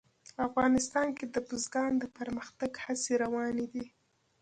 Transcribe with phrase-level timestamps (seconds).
[0.47, 3.85] افغانستان کې د بزګان د پرمختګ هڅې روانې دي.